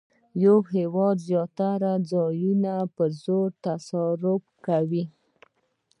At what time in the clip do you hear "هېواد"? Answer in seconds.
0.75-1.17